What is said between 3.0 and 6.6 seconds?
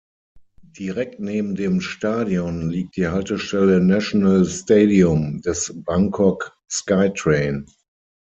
Haltestelle „National Stadium“ des Bangkok